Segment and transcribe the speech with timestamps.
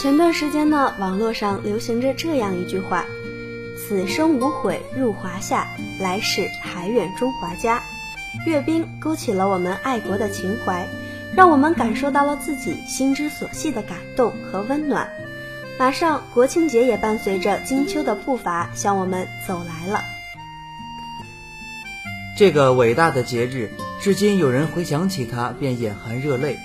[0.00, 3.04] 前段时间呢，网络上流行着这样一句话
[3.76, 5.68] ：“此生无悔入华夏，
[6.00, 7.82] 来世还愿中华家。”
[8.46, 10.88] 阅兵勾起了我们爱国的情怀，
[11.36, 15.10] 让我们感受到了自己心之所系的感动和温暖。
[15.78, 20.00] 马上国庆节也伴随着金秋的步伐向我们走来了。
[22.38, 26.56] 这个伟大的节日，至今有人回想起它便眼含热泪。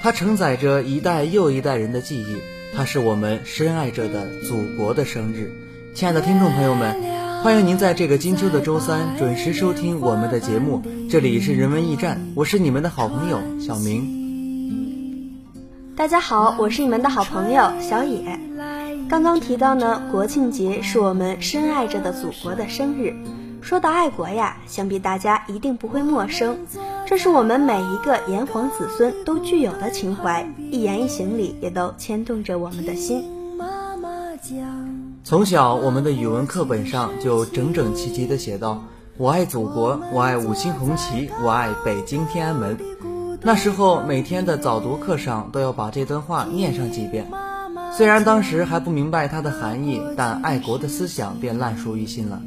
[0.00, 2.36] 它承载着一代又一代人的记忆，
[2.76, 5.52] 它是我们深爱着的祖国的生日。
[5.94, 6.92] 亲爱的听众朋友们，
[7.40, 10.82] 欢迎您在这个金秋的周三准时收听我们的节目。
[11.08, 15.40] 这里是人文驿站，我是你们的好朋友小明。
[15.94, 18.40] 大家好，我是你们的好朋友小野。
[19.08, 23.14] 刚刚提到呢，国庆节是我们深爱着的祖国的生日。
[23.62, 26.58] 说到爱国呀，想必大家一定不会陌生。
[27.14, 33.22] 这是我们每一个炎黄子孙都具有的情怀，一言一行里也都牵动着我们的心。
[35.22, 38.82] 从小，我们的语文课本上就整整齐齐地写道
[39.16, 42.76] ：“我爱祖国，我爱五星红旗，我爱北京天安门。”
[43.42, 47.24] 那时候，每天的早读课上都要把这段话念上几遍。
[47.96, 52.42] 虽然当时还不明白它的含义，但爱国的思想便烂熟于心了。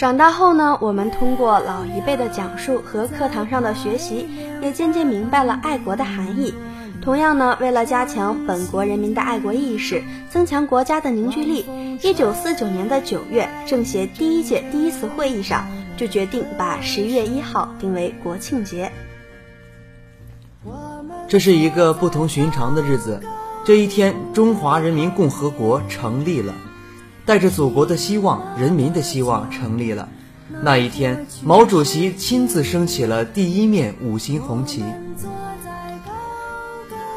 [0.00, 4.26] 长大后呢，我们通过老一辈的讲述和课堂上的学习，
[4.62, 6.54] 也渐渐明白了爱国的含义。
[7.02, 11.66] 同样呢，为了加强本国人民的爱国意识，增强国家的凝聚力，
[12.02, 15.66] 一九四九年的九月，政协第一届第一次会议上
[15.98, 18.90] 就决定把十一月一号定为国庆节。
[21.28, 23.20] 这是一个不同寻常的日子，
[23.66, 26.54] 这一天，中华人民共和国成立了。
[27.30, 30.08] 带着祖国的希望，人民的希望成立了。
[30.64, 34.82] 那一天，毛主席亲自升起了第一面五星红旗。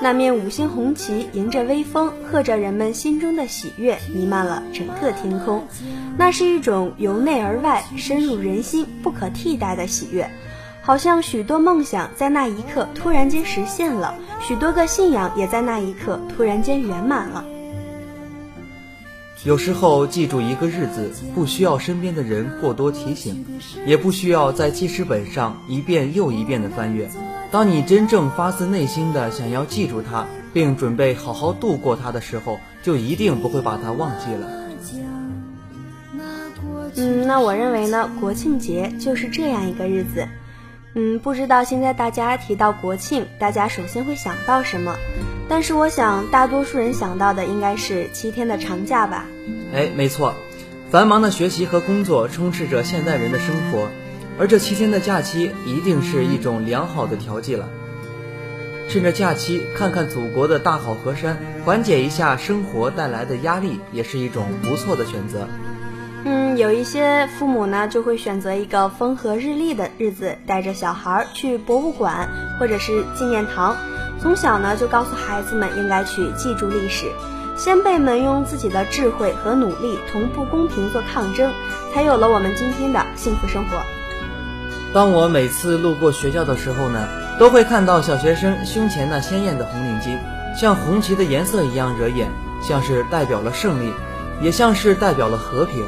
[0.00, 5.64] 那面五星红旗迎着微风，和着人们心中的喜悦，弥漫了整个天空。
[6.18, 10.28] 那是一种由内而外、深入人心、不可替代的喜悦，
[10.82, 17.44] 好像许多梦想在那一刻突然间实现了，许多个信仰也在那一刻突然间圆满了。
[19.44, 23.44] 有时候记住一个日子，不需要身边的人过多提醒，
[23.86, 27.08] 也不需要在记事本上一遍又一遍的翻阅。
[27.50, 34.46] 当你真正发自内心的想要记住它，并准备好好度过它的时候，就一定不会把它忘记了。
[36.96, 40.28] 嗯，那我认为呢，国庆节就是这样一个日子。
[40.94, 44.94] 嗯，不知道现在大家提到国庆，大家首先会想到什么？
[45.50, 49.26] 但是我想，大多数人想到的应该是七天的长假吧？
[49.74, 50.32] 哎，没错，
[50.92, 53.88] 繁忙的学习和工作充斥着现代人的生活，
[54.38, 57.68] 而这七天的假期一定是一种良好的调剂了。
[58.88, 65.48] 趁着假期看看祖国的大好河山，缓解一下生活带来的压力，也是一种不错的选择。
[66.24, 72.28] 嗯，有一些父母呢，就会选择一个风和日丽的日子，带着小孩去博物馆
[72.60, 73.76] 或者是纪念堂，
[74.22, 77.12] 从小呢就告诉孩子们应该去记住历史。
[77.56, 81.52] 先辈们用自己的智慧和努力同不公平做抗争，
[81.92, 83.82] 才有了我们今天的幸福生活。
[84.94, 87.06] 当我每次路过学校的时候呢，
[87.38, 90.18] 都会看到小学生胸前那鲜艳的红领巾，
[90.58, 92.30] 像红旗的颜色一样惹眼，
[92.62, 93.92] 像是代表了胜利，
[94.40, 95.84] 也像是代表了和平。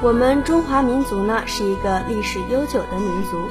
[0.00, 3.48] 我们中华民族呢，是一个历史悠久的民族，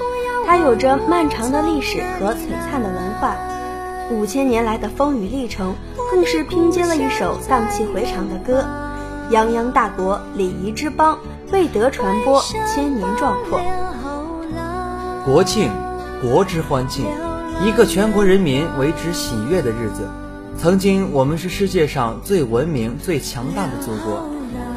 [0.48, 2.38] 它有着漫长的历史和璀
[2.72, 3.36] 璨的文化，
[4.10, 5.76] 五千年来的风雨历程，
[6.10, 8.66] 更是拼接了一首荡气回肠的歌。
[9.30, 11.20] 泱泱大国，礼仪之邦，
[11.52, 13.60] 未得传播千年壮阔。
[15.26, 15.70] 国庆，
[16.22, 17.08] 国之欢庆，
[17.66, 20.08] 一个全国人民为之喜悦的日子。
[20.58, 24.30] 曾经，我们是世界上最文明、最强大的祖国。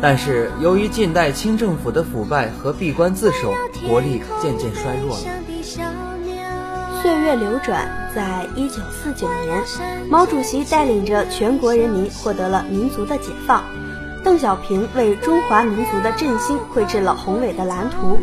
[0.02, 3.54] 但是，由于近代清政府的腐败和闭关自守，
[3.86, 5.22] 国力渐渐衰弱了。
[7.02, 9.64] 岁月流转，在一九四九年，
[10.10, 13.64] 毛主席带领着全国人民获得了民族的解放。
[14.22, 18.18] 邓小平为中华民族的振兴绘制了宏伟的蓝图。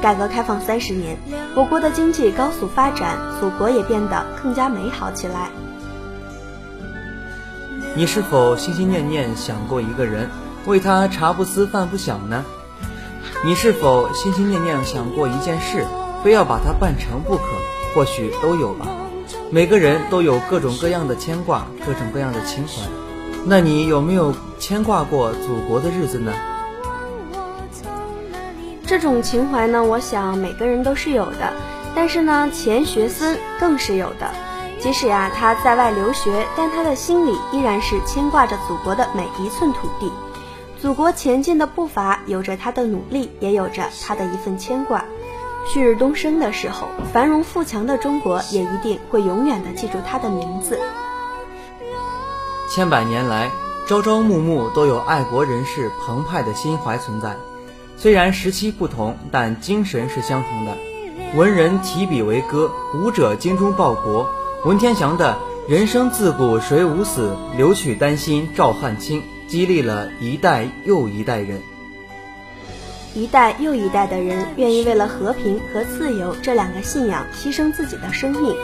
[0.00, 1.18] 改革开放三十年，
[1.56, 5.48] 我国的经济高速发展，祖国也变得更加美好起来。
[7.96, 10.30] 你是否心心念念想过一个人？
[10.64, 12.44] 为他茶不思饭不想呢？
[13.44, 15.84] 你是否心心念念想过一件事，
[16.22, 17.42] 非要把它办成不可？
[17.96, 18.86] 或许都有吧。
[19.50, 22.82] 每个人都有各种各样的牵挂，各种各样的情怀。
[23.46, 26.30] 那你有没有牵挂过祖国的日子呢？
[28.86, 31.54] 这种情怀呢，我想每个人都是有的。
[31.94, 34.28] 但是呢，钱学森更是有的。
[34.78, 40.12] 即使啊他在外留学，但他的心里依然是牵挂着祖国的每一寸土地。
[40.78, 45.02] 祖国前进的步伐，有着他的努力，也有着他的一份牵挂。
[45.68, 50.78] 旭日东升的时候，繁荣富强的中国也一定会永远的记住他的名字。
[52.70, 53.50] 千百年来，
[53.88, 57.36] 朝朝暮暮都有爱国人士澎湃的心怀存在。
[57.96, 60.76] 虽然时期不同，但精神是相同的。
[61.34, 64.28] 文人提笔为歌，武者精忠报国。
[64.64, 65.36] 文天祥的
[65.68, 71.60] “人生自古谁无死，留取丹心照汗青”，激励了一代又一代人。
[73.16, 78.54] 一代又一代的人愿意为了和平和自由这两个信仰牺牲自己的生命，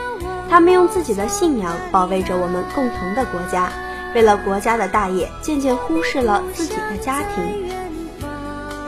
[0.51, 3.73] 他们用自己的信仰保卫着我们共同的国家，
[4.15, 7.67] 为了国家的大业，渐渐忽视了自己的家庭。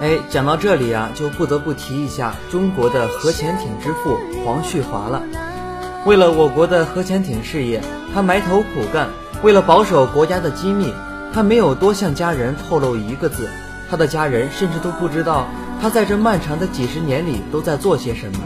[0.02, 5.22] 哎，讲到这里啊，就不得不提一下中国的核潜艇之父黄旭华了。
[6.04, 7.80] 为了我国的核潜艇事业，
[8.12, 9.06] 他埋头苦干；
[9.42, 10.92] 为了保守国家的机密，
[11.32, 13.48] 他没有多向家人透露一个字。
[13.94, 15.46] 他的家人甚至都不知道
[15.80, 18.38] 他在这漫长的几十年里都在做些什么。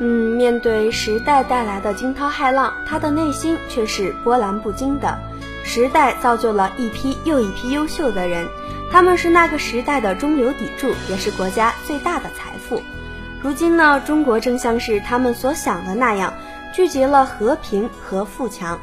[0.00, 0.06] 嗯，
[0.38, 5.18] 面对时代带来的惊涛骇浪，他的内心却是波澜不惊的。
[5.64, 8.48] 时代造就了一批又一批优秀的人，
[8.90, 12.80] 他们是那个时代的中流砥柱，也是国家最大的财富。
[13.42, 16.32] 如今呢，中国正像是他们所想的那样，
[16.72, 18.80] 聚集了和平和富强。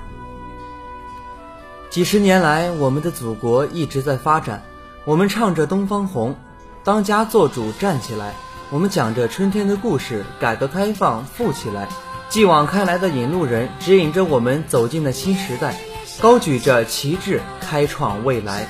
[1.90, 4.62] 几十年来，我们的祖国一直在发展。
[5.06, 6.34] 我们唱着《东方红》，
[6.84, 8.32] 当家作主站起来；
[8.70, 11.90] 我们讲着春天的故事，改革开放富起来。
[12.30, 15.76] 继往开来的引路人，指引着我们走进了新时代，
[16.22, 18.68] 高举着旗帜，开创未来。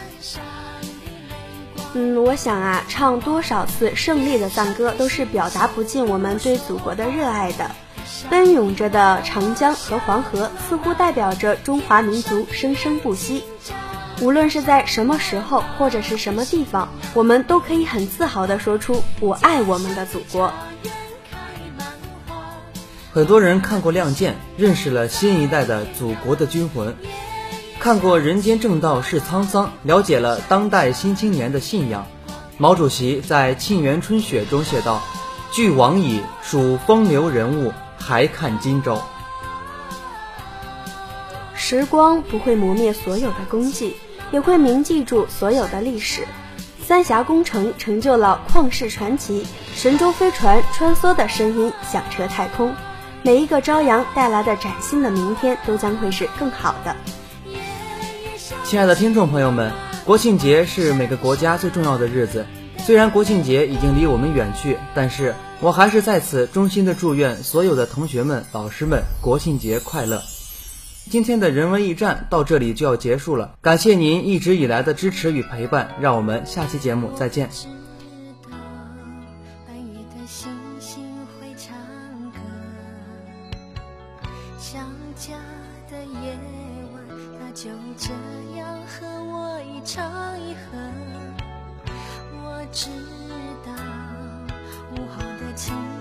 [1.93, 7.69] 嗯，我想啊，唱多少次胜利的赞歌，都是表达不尽我们对祖国的热爱的。
[8.29, 13.43] 奔涌着的长江和黄河，似乎代表着中华民族生生不息。
[14.21, 20.51] 无论是在什么时候，或者是什么地方，我们都可以很自豪地说出“我爱我们的祖国”。
[23.13, 26.93] 很多人看过《亮剑》，认识了新一代的祖国的军魂；
[27.79, 32.05] 看过《人间正道是沧桑》，了解了当代新青年的信仰。
[32.57, 35.01] 毛主席在《沁园春雪》中写道
[35.51, 37.71] ：“俱往矣，数风流人物。”
[38.09, 39.03] 还看今朝，
[41.53, 43.95] 时光不会磨灭所有的功绩，
[44.31, 46.23] 也会铭记住所有的历史。
[46.83, 49.45] 三峡工程成就了旷世传奇，
[49.75, 52.73] 神舟飞船穿梭的声音响彻太空。
[53.21, 56.95] 每一个朝阳带来的崭新的明天，都将会是更好的。
[58.63, 59.71] 亲爱的听众朋友们，
[60.03, 62.47] 国庆节是每个国家最重要的日子。
[62.89, 65.35] 虽然国庆节已经离我们远去，但是。
[65.61, 70.23] 我还是在此衷心的祝愿所有的同学们、老师们国庆节快乐。
[71.07, 77.47] 今天的人文驿站到这里就要结束了，感谢您一直以来的支持与陪伴，让我们下期节目再见。
[92.79, 92.87] 知
[93.65, 93.73] 道。
[94.95, 95.98] 午后的晴。